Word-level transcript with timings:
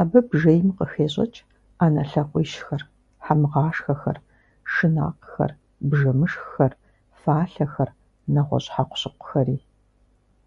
Абы 0.00 0.18
бжейм 0.28 0.68
къыхещӀыкӀ 0.76 1.40
Ӏэнэ 1.76 2.02
лъакъуищхэр, 2.10 2.82
хьэмгъашхэхэр, 3.24 4.18
шынакъхэр, 4.72 5.52
бжэмышххэр, 5.88 6.72
фалъэхэр, 7.20 7.90
нэгъуэщӀ 8.32 8.68
хьэкъущыкъухэри. 8.74 9.56